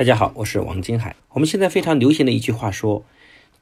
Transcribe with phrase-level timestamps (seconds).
[0.00, 1.14] 大家好，我是王金海。
[1.28, 3.04] 我们现在非常流行的一句话说，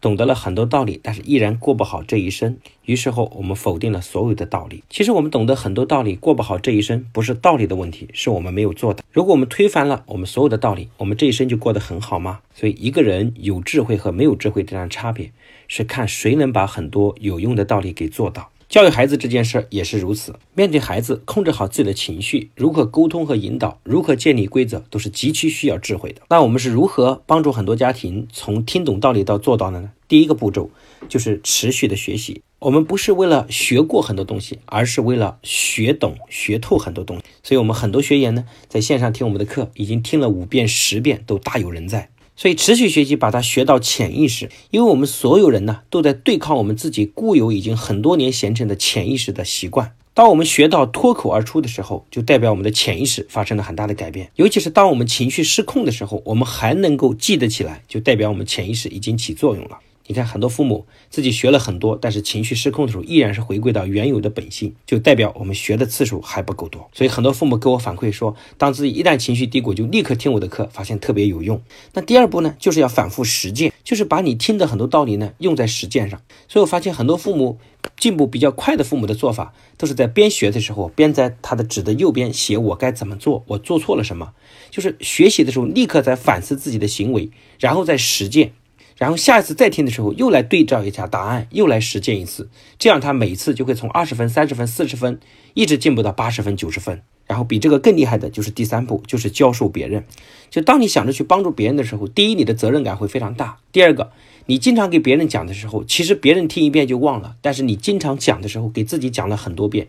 [0.00, 2.56] 懂得了很多道理，但是依然过不好这一生。
[2.84, 4.84] 于是后，我们否定了所有的道理。
[4.88, 9.02] 其实我们懂得很多道理，过不好这一生，不是道理的问题，是我们没有做的。
[9.10, 12.38] 如果我们推翻了我们所有的道理，我们这一生就过得很好吗？
[12.54, 15.32] 所以，一个人有智慧和没有智慧这样差别，
[15.66, 18.48] 是看谁能把很多有用的道理给做到。
[18.68, 20.34] 教育孩子这件事也是如此。
[20.54, 26.20] 面对孩子，控制好自己的情绪，如何沟通和引导，如何建立规则，都是极其需要智慧的。
[26.28, 29.92] 那我们是如何帮助很多家庭从听懂道理到做到的呢？
[30.06, 30.70] 第一个步骤
[31.08, 32.42] 就是持续的学习。
[32.58, 37.22] 我们不是为了学过很多东西，而是为了学懂、学透很多东西。
[37.42, 42.10] 所以，我们很多学员呢，在线上听我们的课，已经听了五遍、十遍，都大有人在。
[42.40, 49.92] 所以持续学习，把它学到潜意识，因为我们所有人呢，都在对抗我们自己固有已经很多年形成的潜意识的习惯。
[50.14, 54.30] 当我们学到脱口而出的时候，就代表我们的潜意识发生了很大的改变。
[54.36, 59.80] 尤其是当我们情绪失控的时候，我们还能够记得起来，就代表我们潜意识已经起作用了。
[60.08, 66.88] 你看，很多父母自己学了很多，但是情绪失控的时候，依然是回归到原有的本性，就代表我们学的次数还不够多。
[66.94, 71.60] 所以很多父母给我反馈说，当自己一旦情绪低谷，就立刻听我的课，发现特别有用。
[71.92, 76.22] 那第二步呢，就是要反复实践，就是把你听的很多道理呢用在实践上。
[76.48, 77.58] 所以我发现很多父母
[77.98, 84.32] 进步比较快的父母的做法，都是在边学的时候，边在他的纸的右边写我该怎么做，我做错了什么，
[84.70, 87.28] 就是学习的时候立刻在反思自己的行为，
[87.58, 88.52] 然后再实践。
[88.98, 95.20] 然后下一次再听的时候，又来对照一下答案，又来实践一次，这样他每次就会从二十分、三十分、四十分，
[95.54, 97.00] 一直进步到八十分、九十分。
[97.28, 100.04] 然后比这个更厉害的就是第三步，就是教授别人。
[100.50, 104.10] 就当你想着去帮助别人的时候，第一，你的责任感会非常大；第二个，
[104.46, 109.88] 你经常给别人讲的时候，其实别人听一遍就忘了，但是你经常讲的时候，给自己讲了很多遍。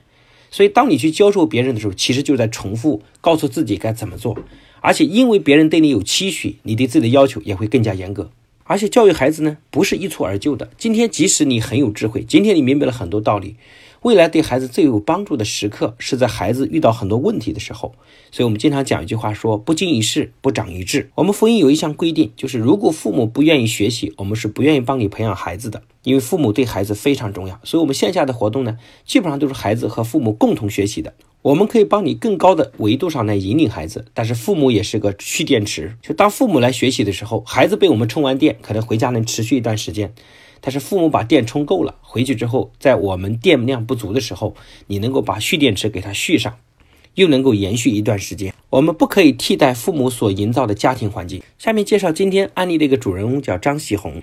[0.51, 4.37] 所以当你去教授别人的时候，其实就在重复告诉自己该怎么做，
[4.81, 8.29] 而且因为别人对你有期许，你对自己的要求也会更加严格。
[8.69, 10.69] 而且教育孩子呢，不是一蹴而就的。
[10.77, 13.55] 今天即使你很有智慧，今天你明白了很多道理，
[14.01, 17.93] 未来对孩子最有帮助的时刻是在孩子遇到很多问题的时候。
[18.31, 21.09] 所以，我们经常讲一句话，说不经一事不长一智。
[21.15, 27.59] 我们福音有一项规定，就是如果父母不愿意学习，我们是不愿意帮你培养孩子的，因为父母对孩子非常重要。
[27.63, 31.13] 所以，我们线下的活动呢，基本上都是孩子和父母共同学习的。
[31.41, 35.95] 我们可以帮你更高的维度上来引领孩子，但是父母也是个蓄电池。
[36.01, 40.13] 就当父母来学习的时候，孩子被我们充完电，可能回家能持续一段时间。
[40.61, 44.55] 但是父母把电充够了，回去之后，在我们电量不足的时候，
[44.87, 46.57] 你能够把蓄电池给它续上，
[47.15, 48.53] 又能够延续一段时间。
[48.69, 51.41] 我们不可以替代父母所营造的家庭环境。
[51.57, 54.21] 下面介绍今天案例的一个主人公，叫张喜红。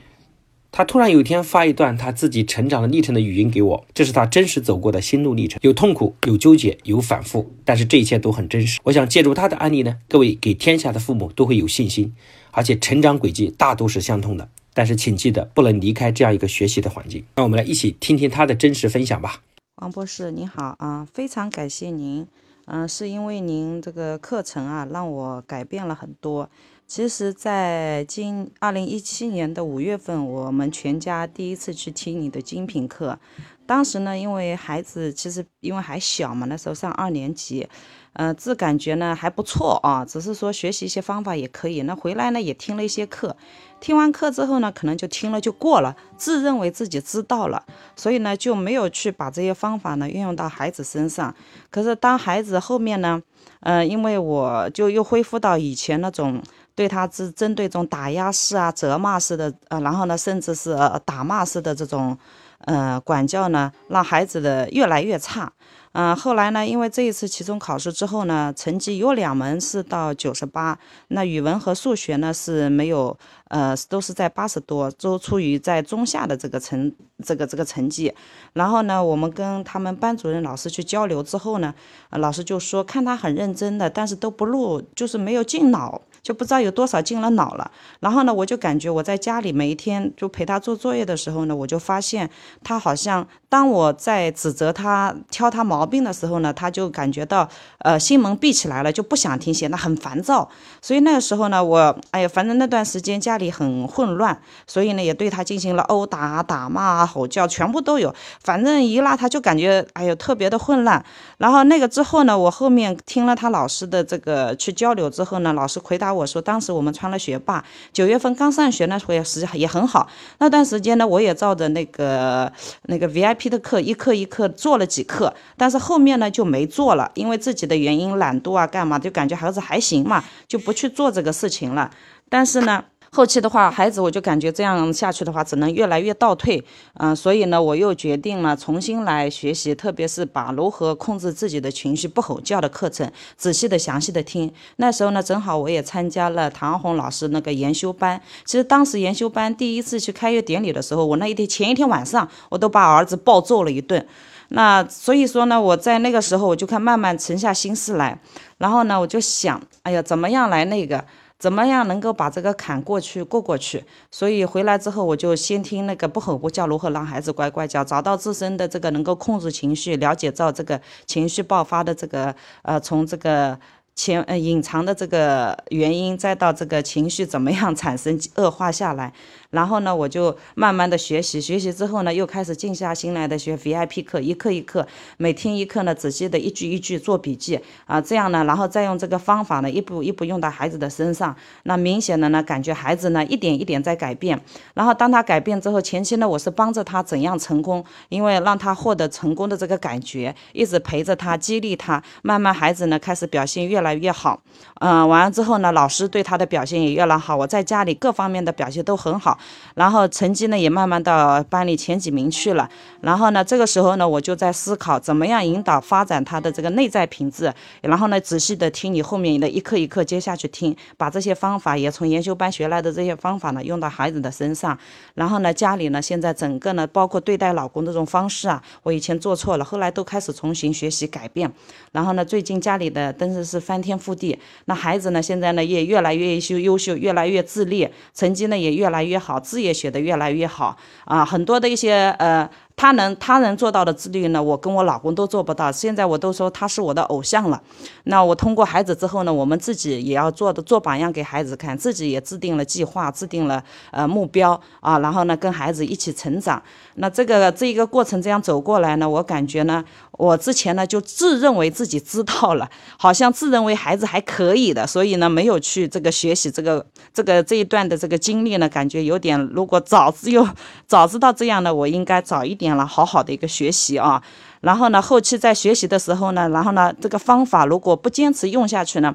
[0.72, 8.78] 他突然有一天发一段他自己成长的历程的语音给我，这是他真实走过的心路历程，有痛苦，有纠结，有反复，但是这一切都很真实。
[8.82, 12.12] 我想借助他的案例呢，各位给天下的父母都会有信心，
[12.50, 14.50] 而且成长轨迹大都是相通的。
[14.76, 17.24] 但是请记得不能离开这样一个学习的环境。
[17.36, 19.40] 那我们来一起听听他的真实分享吧。
[19.76, 22.26] 王博士您好啊，非常感谢您，
[22.66, 26.50] 嗯，是因为您这个课程啊，让我改变了很多。
[26.86, 33.18] 其实，在今二零一七年的五月份，我们全家第一次去听你的精品课。
[33.66, 37.68] 当时呢，因为孩子其实因为还小嘛，那时候上二年级，
[38.12, 41.82] 呃，自感觉呢还不错啊，只是说学习一些方法也可以。
[41.82, 43.36] 那回来呢也听了一些课，
[43.80, 47.64] 听完课之后呢，可能就听了就过了，自认为自己知道了，
[47.96, 51.34] 所以呢就没有去把这些方法呢运用到孩子身上。
[51.68, 53.20] 可是当孩子后面呢，
[53.58, 56.40] 呃，因为我就又恢复到以前那种。
[56.76, 62.16] 对他是针对这种打压式啊、责骂式的，呃，然后呢，甚至是打骂式的这种，
[62.60, 65.52] 呃，管教呢，让孩子的越来越差。
[65.92, 70.78] 嗯，后来呢，因为这一次期中考试之后呢，成绩有两门是到九十八，
[71.08, 73.18] 那语文和数学呢是没有，
[73.48, 76.92] 呃，都是在八十多，都处于在中下的这个成
[77.24, 78.12] 这个这个成绩。
[78.52, 81.74] 然后呢，我们跟他们班主任老师去交流之后呢，
[82.10, 86.02] 老师就说看他很认真的，但是都不录，就是没有进脑。
[86.22, 87.70] 就不知道有多少进了脑了，
[88.00, 92.28] 然后呢，我就感觉我在家里每一天就陪他做作业的时候呢，我就发现
[92.64, 97.48] 他好像当我在指责他、挑他毛病的时候呢，他就感觉到
[97.78, 100.48] 呃心门闭起来了，就不想听，显得很烦躁。
[100.82, 108.12] 所以那个时候呢，我哎呀，反正那段时间家里很混乱，所以呢也对他进行了殴打、打骂、吼叫，全部都有。
[108.42, 111.04] 反正一拉他就感觉哎呦特别的混乱。
[111.38, 116.12] 然后那个之后呢，我后面听了他老师的这个去交流之后呢，老师回答。
[116.12, 120.08] 我说，当时我们穿了学霸，九月份刚上学那会时也很好。
[120.38, 122.52] 那段时间呢，我也照着那个呃
[122.84, 125.34] 那个 VIP 的课，一课一课做了几课。
[125.56, 131.90] 但是后面呢就没做了，因为自己的原因懒惰啊，干嘛就感觉孩子还行嘛，就不去做这个事情了。
[132.28, 132.84] 但是呢。
[133.16, 136.62] 后期的话，孩子我就感觉这样下去的话，只能越来越倒退，
[136.98, 144.52] 嗯，所以呢，我又决定了重新来学习，特别是把如何控制自己的情绪不吼叫的课程，仔细的、详细的听。
[144.76, 148.20] 那时候呢，正好我也参加了唐红老师那个研修班。
[148.44, 154.06] 其实当时研修班第一次去开业典礼的时候，我那一天前一天晚上，我都把儿子暴揍了一顿。
[154.48, 158.20] 那所以说呢，我在那个时候我就看慢慢沉下心思来，
[158.58, 161.02] 然后呢，我就想，哎呀，怎么样来那个。
[161.38, 163.84] 怎么样能够把这个坎过去过过去？
[164.10, 173.58] 所以回来之后，我就先听那个不吼不叫，如何让孩子乖乖叫，找到自身的这个能够控制情绪，了解到这个情绪爆发的这个呃，从这个。
[173.98, 179.10] 前呃隐藏的这个原因，再到这个情绪怎么样产生恶化下来，
[179.56, 184.86] 然后呢，我就慢慢的学习，学习之后呢，又开始静下心来的学 VIP 课，一课一课，
[185.16, 194.40] 每听一课呢，仔细的一句一句做笔记啊，这样呢，然后再用这个方法呢，一步一步用到孩子的身上，那明显的呢，感觉孩子呢一点一点在改变，
[194.74, 203.96] 然后当他改变之后，前期呢，我是帮着他怎样成功，因为让他获得成功的这个感觉，一直陪着他，激励他，慢慢孩子呢开始表现越来。
[203.96, 204.42] 越好，
[204.80, 207.34] 嗯，完了之后呢，老师对他的表现也越来越好。
[207.34, 209.38] 我在家里各方面的表现都很好，
[209.74, 212.68] 然后成绩呢也慢慢到班里前几名去了。
[213.00, 217.50] 然后呢，这个时候呢，我就在思考怎么样引导发展他的这个内在品质。
[217.80, 224.76] 然后呢，仔细的听你后面的一课一课接下去听，把这些方法也从研修班学来的这些方法呢用到孩子的身上。
[225.14, 231.50] 然后呢，家里呢现在整个呢，包括对待老公这种方式啊，我以前做错了，后来都开始重新学习改变。
[231.92, 233.80] 然后呢，最近家里的真的是翻。
[233.86, 235.22] 天覆地，那孩子呢？
[235.22, 241.24] 现在呢也越来越优秀，越来越自立，成绩呢也越来越，好字也写得越来越好啊！
[241.24, 242.48] 很多的一些呃。
[242.76, 245.72] 他能他能做到的自律呢，我跟我老公都做不到。
[245.72, 247.60] 现在我都说他是我的偶像了。
[248.04, 256.62] 那我通过孩子之后呢，我们自己也要做的做榜样给孩子看，自己也制定了计划，制定了呃目标啊，然后呢跟孩子一起成长。
[256.96, 259.82] 那这个这一个过程这样走过来呢，我感觉呢，
[260.12, 262.68] 我之前呢就自认为自己知道了，
[262.98, 266.84] 好像自认为孩子还可以的，所以呢没有去这个学习这个
[267.14, 270.46] 这个这一段的这个经历呢，感觉有点如果早知又
[270.86, 272.76] 早知道这样呢，我应该早一点点。
[272.76, 274.22] 了好好的一个学习啊，
[274.60, 279.14] 然后呢，后期在学习的时候呢，然后呢，这个方法如果不坚持用下去呢，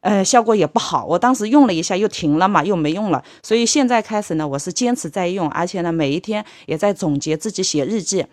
[0.00, 1.04] 呃，效果也不好。
[1.04, 3.22] 我当时用了一下又停了嘛，又没用了。
[3.42, 8.24] 所以现在开始呢，我是坚持在用，而且呢，每一天也在总结自己写日记。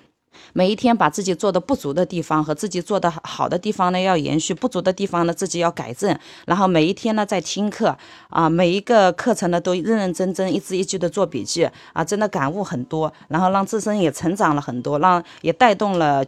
[0.54, 6.18] 每一天把自己做的不足的地方和自己做的好的地方呢，要延续；不足的地方呢，自己要改正。
[6.46, 7.98] 然后每一天呢，在听课
[8.30, 16.26] 啊，每一个课程呢，都认认真真一字一句的做笔记啊，真的感悟很多，然后让自身也成长了很多，让也带动了。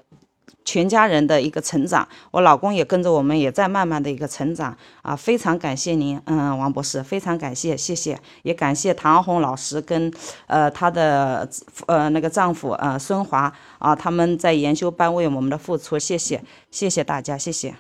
[0.66, 5.16] 全家人的一个成长，我老公也跟着我们，也在慢慢的一个成长啊！
[5.16, 10.12] 非常感谢您，嗯，王博士，非常感谢，谢谢，也感谢唐红老师跟
[10.48, 11.48] 呃她的
[11.88, 16.42] 呃那个丈夫呃孙华啊，他们在研修班为我们的付出，谢谢，
[16.72, 17.76] 谢谢大家，谢谢。